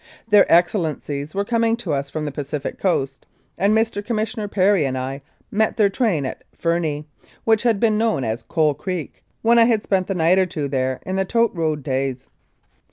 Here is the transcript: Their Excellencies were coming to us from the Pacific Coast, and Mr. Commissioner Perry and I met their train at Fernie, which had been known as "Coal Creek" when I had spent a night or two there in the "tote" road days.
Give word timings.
Their 0.27 0.51
Excellencies 0.51 1.35
were 1.35 1.45
coming 1.45 1.77
to 1.77 1.93
us 1.93 2.09
from 2.09 2.25
the 2.25 2.31
Pacific 2.31 2.79
Coast, 2.79 3.27
and 3.55 3.71
Mr. 3.77 4.03
Commissioner 4.03 4.47
Perry 4.47 4.83
and 4.83 4.97
I 4.97 5.21
met 5.51 5.77
their 5.77 5.89
train 5.89 6.25
at 6.25 6.43
Fernie, 6.57 7.07
which 7.43 7.61
had 7.61 7.79
been 7.79 7.99
known 7.99 8.23
as 8.23 8.41
"Coal 8.41 8.73
Creek" 8.73 9.23
when 9.43 9.59
I 9.59 9.65
had 9.65 9.83
spent 9.83 10.09
a 10.09 10.15
night 10.15 10.39
or 10.39 10.47
two 10.47 10.67
there 10.67 11.01
in 11.05 11.17
the 11.17 11.23
"tote" 11.25 11.53
road 11.53 11.83
days. 11.83 12.31